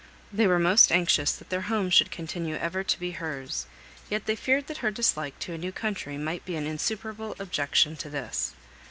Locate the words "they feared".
4.25-4.65